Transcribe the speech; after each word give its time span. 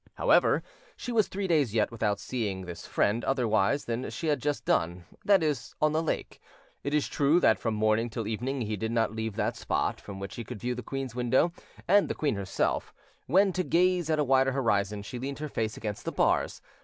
However, 0.15 0.63
she 0.97 1.11
was 1.11 1.27
three 1.27 1.45
days 1.47 1.75
yet 1.75 1.91
without 1.91 2.19
seeing 2.19 2.65
this 2.65 2.87
friend 2.87 3.23
otherwise 3.23 3.85
than 3.85 4.09
she 4.09 4.25
had 4.29 4.41
just 4.41 4.65
done 4.65 5.05
that 5.23 5.43
is, 5.43 5.75
on 5.79 5.91
the 5.91 6.01
lake. 6.01 6.41
It 6.83 6.95
is 6.95 7.07
true 7.07 7.39
that 7.41 7.59
from 7.59 7.75
morning 7.75 8.09
till 8.09 8.25
evening 8.25 8.61
he 8.61 8.75
did 8.75 8.91
not 8.91 9.15
leave 9.15 9.35
that 9.35 9.55
spot, 9.55 10.01
from 10.01 10.19
which 10.19 10.37
he 10.37 10.43
could 10.43 10.59
view 10.59 10.73
the 10.73 10.81
queen's 10.81 11.13
windows 11.13 11.51
and 11.87 12.09
the 12.09 12.15
queen 12.15 12.33
herself, 12.33 12.91
when, 13.27 13.53
to 13.53 13.63
gaze 13.63 14.09
at 14.09 14.17
a 14.17 14.23
wider 14.23 14.53
horizon, 14.53 15.03
she 15.03 15.19
leaned 15.19 15.37
her 15.37 15.47
face 15.49 15.77
against 15.77 16.03
the 16.03 16.11
bars. 16.11 16.63